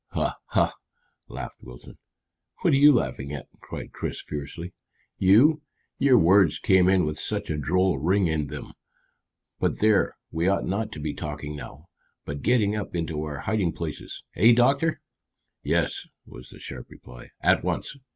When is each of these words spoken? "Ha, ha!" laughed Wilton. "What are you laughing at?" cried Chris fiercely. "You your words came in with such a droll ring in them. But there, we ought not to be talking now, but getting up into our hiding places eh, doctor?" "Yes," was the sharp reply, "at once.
"Ha, 0.13 0.35
ha!" 0.47 0.73
laughed 1.27 1.61
Wilton. 1.61 1.99
"What 2.63 2.73
are 2.73 2.77
you 2.77 2.91
laughing 2.91 3.31
at?" 3.31 3.47
cried 3.61 3.91
Chris 3.91 4.19
fiercely. 4.19 4.73
"You 5.19 5.61
your 5.99 6.17
words 6.17 6.57
came 6.57 6.89
in 6.89 7.05
with 7.05 7.19
such 7.19 7.51
a 7.51 7.55
droll 7.57 7.99
ring 7.99 8.25
in 8.25 8.47
them. 8.47 8.73
But 9.59 9.77
there, 9.77 10.17
we 10.31 10.47
ought 10.47 10.65
not 10.65 10.91
to 10.93 10.99
be 10.99 11.13
talking 11.13 11.55
now, 11.55 11.85
but 12.25 12.41
getting 12.41 12.75
up 12.75 12.95
into 12.95 13.21
our 13.21 13.41
hiding 13.41 13.73
places 13.73 14.23
eh, 14.35 14.55
doctor?" 14.55 15.01
"Yes," 15.61 16.07
was 16.25 16.49
the 16.49 16.57
sharp 16.57 16.89
reply, 16.89 17.29
"at 17.41 17.63
once. 17.63 17.95